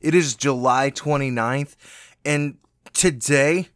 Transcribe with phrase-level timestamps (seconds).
[0.00, 1.74] It is July 29th,
[2.24, 2.58] and
[2.92, 3.68] today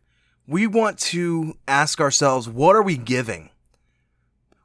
[0.47, 3.51] we want to ask ourselves what are we giving?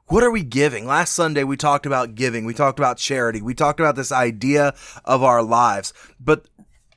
[0.06, 0.86] What are we giving?
[0.86, 4.72] Last Sunday we talked about giving, we talked about charity, we talked about this idea
[5.04, 5.92] of our lives.
[6.20, 6.46] But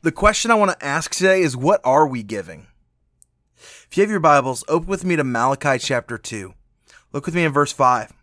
[0.04, 2.68] the question I want to ask today is what are we giving?
[3.58, 6.54] If you have your Bibles, open with me to Malachi chapter 2.
[7.14, 8.12] Look with me in verse 5.
[8.12, 8.14] It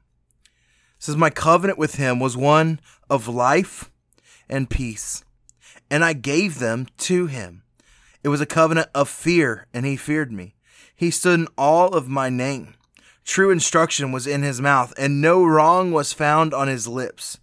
[1.01, 2.79] says, My covenant with him was one
[3.11, 3.91] of life
[4.49, 5.25] and peace
[5.91, 7.63] and I gave them to him.
[8.23, 10.55] It was a covenant of fear, and he feared me.
[10.95, 12.75] He stood in all of my name.
[13.25, 17.39] True instruction was in his mouth, and no wrong was found on his lips.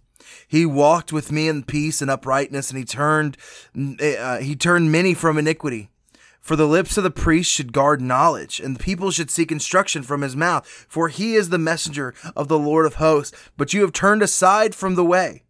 [0.48, 3.36] He walked with me in peace and uprightness, and he turned
[3.76, 5.90] uh, he turned many from iniquity.
[6.40, 10.04] For the lips of the priest should guard knowledge, and the people should seek instruction
[10.04, 10.66] from his mouth.
[10.88, 13.36] For he is the messenger of the Lord of hosts.
[13.56, 15.42] But you have turned aside from the way.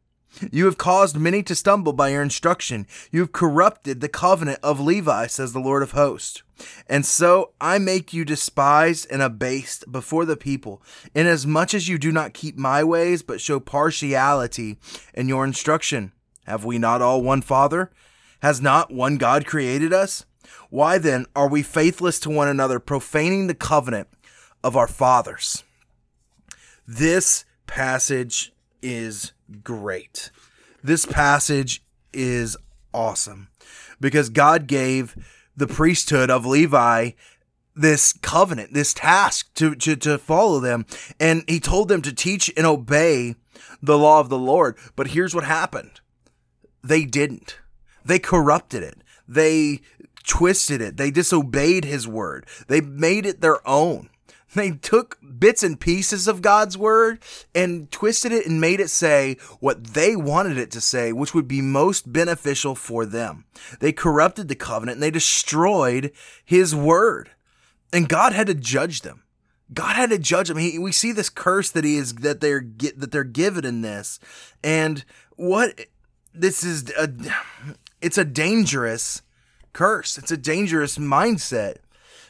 [0.51, 2.87] You have caused many to stumble by your instruction.
[3.11, 6.43] You have corrupted the covenant of Levi, says the Lord of hosts.
[6.89, 10.83] And so I make you despised and abased before the people,
[11.15, 14.79] inasmuch as you do not keep my ways, but show partiality
[15.15, 16.13] in your instruction.
[16.47, 17.91] Have we not all one Father?
[18.43, 20.25] Has not one God created us?
[20.71, 24.09] Why then are we faithless to one another, profaning the covenant
[24.63, 25.65] of our fathers?
[26.87, 29.33] This passage is
[29.63, 30.31] great.
[30.83, 32.57] This passage is
[32.93, 33.49] awesome
[34.01, 35.17] because God gave
[35.57, 37.11] the priesthood of Levi
[37.75, 40.87] this covenant, this task to, to, to follow them.
[41.21, 43.37] And he told them to teach and obey
[43.83, 44.77] the law of the Lord.
[44.97, 46.01] But here's what happened
[46.83, 47.59] they didn't.
[48.05, 48.99] They corrupted it.
[49.27, 49.81] They
[50.25, 50.97] twisted it.
[50.97, 52.47] They disobeyed his word.
[52.69, 54.09] They made it their own.
[54.57, 57.23] They took bits and pieces of God's word
[57.55, 61.47] and twisted it and made it say what they wanted it to say, which would
[61.47, 63.45] be most beneficial for them.
[63.81, 66.11] They corrupted the covenant and they destroyed
[66.43, 67.31] his word.
[67.93, 69.25] And God had to judge them.
[69.75, 70.57] God had to judge them.
[70.57, 72.65] He, we see this curse that he is that they're
[72.97, 74.21] that they're given in this,
[74.63, 75.81] and what
[76.33, 77.11] this is a
[78.01, 79.23] it's a dangerous
[79.73, 80.19] curse.
[80.19, 81.79] It's a dangerous mindset.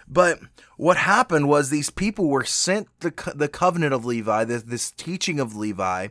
[0.08, 0.40] But
[0.76, 5.40] what happened was these people were sent the the covenant of Levi, this, this teaching
[5.40, 6.08] of Levi,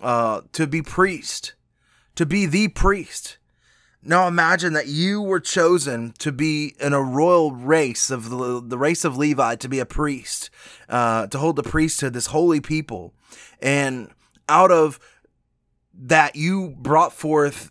[0.00, 1.54] uh, to be priest,
[2.14, 3.38] to be the priest.
[4.04, 8.76] Now imagine that you were chosen to be in a royal race of the, the
[8.76, 10.50] race of Levi to be a priest,
[10.88, 13.14] uh, to hold the priesthood, this holy people,
[13.60, 14.10] and
[14.48, 14.98] out of
[15.94, 17.70] that you brought forth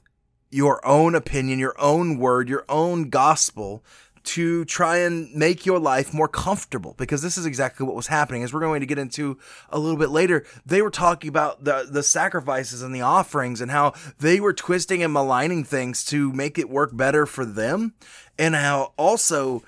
[0.50, 3.84] your own opinion, your own word, your own gospel
[4.24, 8.44] to try and make your life more comfortable because this is exactly what was happening.
[8.44, 9.38] As we're going to get into
[9.70, 13.72] a little bit later they were talking about the the sacrifices and the offerings and
[13.72, 17.94] how they were twisting and maligning things to make it work better for them
[18.38, 19.64] and how also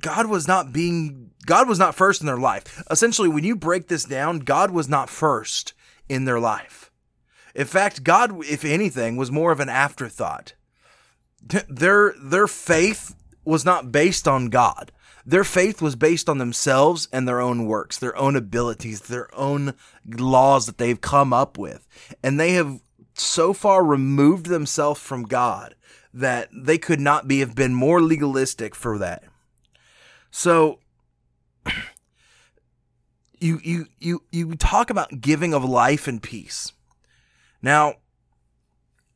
[0.00, 2.82] God was not being God was not first in their life.
[2.90, 5.72] Essentially when you break this down God was not first
[6.08, 6.90] in their life.
[7.54, 10.54] In fact God if anything was more of an afterthought.
[11.68, 14.92] Their their faith was not based on God.
[15.26, 19.74] Their faith was based on themselves and their own works, their own abilities, their own
[20.06, 21.86] laws that they've come up with.
[22.22, 22.80] And they have
[23.14, 25.74] so far removed themselves from God
[26.12, 29.24] that they could not be have been more legalistic for that.
[30.30, 30.78] So
[33.40, 36.72] you you you you talk about giving of life and peace.
[37.62, 37.94] Now,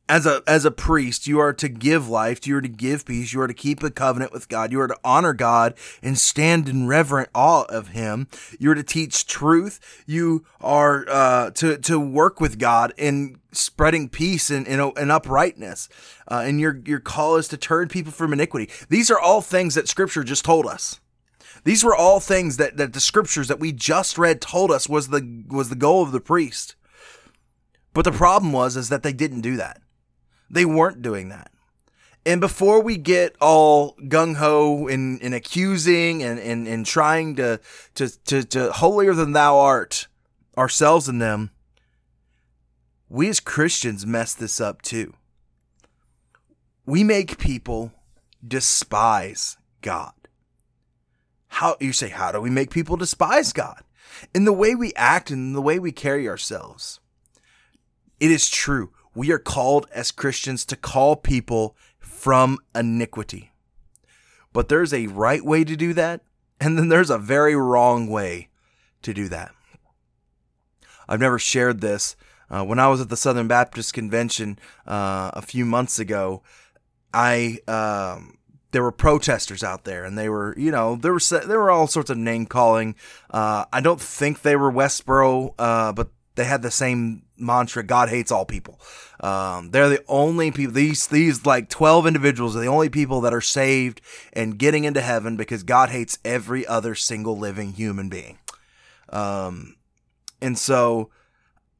[0.09, 3.31] as a as a priest, you are to give life, you are to give peace,
[3.31, 6.67] you are to keep a covenant with God, you are to honor God and stand
[6.67, 8.27] in reverent awe of Him.
[8.59, 10.03] You are to teach truth.
[10.07, 15.87] You are uh, to to work with God in spreading peace and and, and uprightness.
[16.27, 18.67] Uh, and your your call is to turn people from iniquity.
[18.89, 20.99] These are all things that Scripture just told us.
[21.65, 25.09] These were all things that, that the scriptures that we just read told us was
[25.09, 26.75] the was the goal of the priest.
[27.93, 29.81] But the problem was is that they didn't do that.
[30.49, 31.51] They weren't doing that.
[32.25, 37.59] And before we get all gung ho in, in accusing and, and, and trying to,
[37.95, 40.07] to, to, to holier than thou art
[40.57, 41.51] ourselves and them,
[43.07, 45.13] we as Christians mess this up too.
[46.89, 47.91] we make people
[48.45, 50.13] despise God.
[51.49, 53.83] How you say, how do we make people despise God?
[54.33, 56.99] In the way we act and the way we carry ourselves.
[58.19, 58.91] It is true.
[59.19, 63.51] We are called as Christians to call people from iniquity.
[64.53, 66.21] But there's a right way to do that,
[66.61, 68.47] and then there's a very wrong way
[69.01, 69.51] to do that.
[71.09, 72.15] I've never shared this.
[72.49, 74.57] Uh, when I was at the Southern Baptist Convention
[74.87, 76.41] uh, a few months ago,
[77.13, 78.37] I um,
[78.71, 81.87] there were protesters out there, and they were, you know, there were there were all
[81.87, 82.95] sorts of name calling.
[83.29, 86.07] Uh, I don't think they were Westboro, uh, but
[86.39, 88.79] they had the same mantra: God hates all people.
[89.19, 90.73] Um, they're the only people.
[90.73, 93.99] These these like twelve individuals are the only people that are saved
[94.31, 98.39] and getting into heaven because God hates every other single living human being.
[99.09, 99.75] Um,
[100.41, 101.09] and so,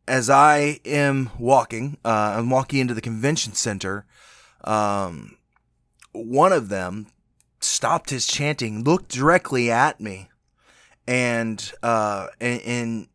[0.08, 4.06] as I am walking, uh, I'm walking into the convention center.
[4.66, 5.38] Um,
[6.12, 7.08] one of them
[7.62, 10.28] stopped his chanting, looked directly at me,
[11.08, 13.08] and uh, and, and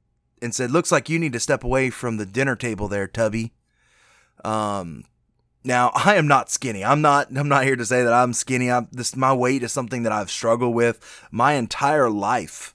[0.43, 3.53] and said, "Looks like you need to step away from the dinner table there, Tubby."
[4.45, 5.05] Um,
[5.65, 6.85] now I am not skinny.
[6.85, 7.29] I'm not.
[7.35, 8.71] I'm not here to say that I'm skinny.
[8.71, 9.17] I'm this.
[9.17, 11.01] My weight is something that I've struggled with
[11.31, 12.75] my entire life.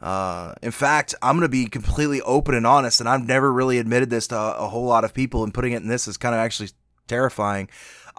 [0.00, 3.76] Uh, in fact, I'm going to be completely open and honest, and I've never really
[3.76, 6.16] admitted this to a, a whole lot of people, and putting it in this is
[6.16, 6.70] kind of actually
[7.06, 7.68] terrifying.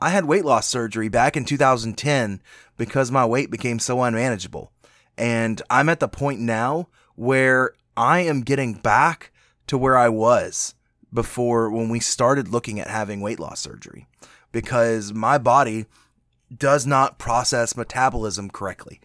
[0.02, 2.42] I had weight loss surgery back in 2010
[2.78, 4.72] because my weight became so unmanageable.
[5.18, 9.32] And I'm at the point now where I am getting back
[9.68, 10.76] to where I was
[11.14, 14.08] before when we started looking at having weight loss surgery
[14.52, 15.86] because my body
[16.56, 19.00] does not process metabolism correctly.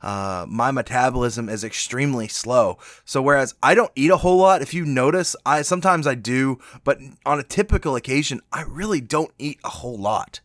[0.00, 2.78] Uh, my metabolism is extremely slow.
[3.04, 6.58] So whereas I don't eat a whole lot, if you notice, I sometimes I do,
[6.82, 10.40] but on a typical occasion, I really don't eat a whole lot.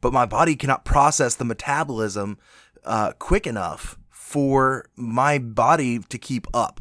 [0.00, 2.38] But my body cannot process the metabolism
[2.84, 6.80] uh, quick enough for my body to keep up,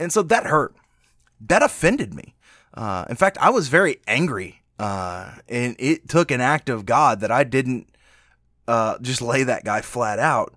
[0.00, 0.74] and so that hurt.
[1.40, 2.34] That offended me.
[2.74, 7.20] Uh, in fact, I was very angry, uh, and it took an act of God
[7.20, 7.88] that I didn't
[8.66, 10.54] uh, just lay that guy flat out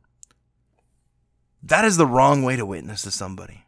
[1.63, 3.65] that is the wrong way to witness to somebody.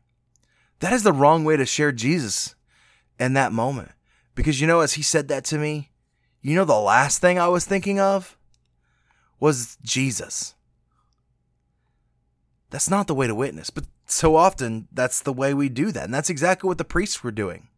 [0.80, 2.56] That is the wrong way to share Jesus
[3.18, 3.92] in that moment.
[4.36, 5.92] Because you know, as he said that to me,
[6.42, 8.38] you know, the last thing I was thinking of
[9.40, 10.56] was Jesus.
[12.76, 16.04] That's not the way to witness, but so often that's the way we do that.
[16.04, 17.70] And that's exactly what the priests were doing.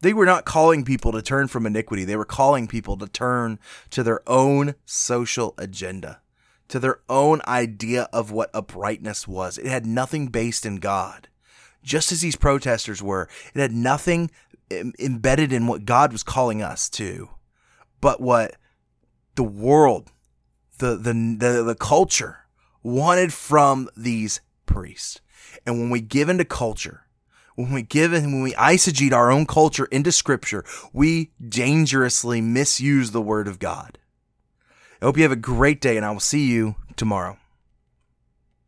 [0.00, 3.60] They were not calling people to turn from iniquity, they were calling people to turn
[3.90, 6.20] to their own social agenda
[6.66, 9.56] to their own idea of what uprightness was.
[9.56, 11.28] It had nothing based in God.
[11.84, 14.32] Just as these protesters were, it had nothing
[14.98, 17.28] embedded in what God was calling us to,
[18.00, 18.56] but what
[19.36, 20.10] the world,
[20.78, 22.43] the, the, the, the culture
[22.84, 25.20] wanted from these priests.
[25.66, 27.06] And when we give into culture,
[27.56, 33.10] when we give in, when we eisegete our own culture into scripture, we dangerously misuse
[33.10, 33.98] the word of God.
[35.00, 37.38] I hope you have a great day, and I will see you tomorrow.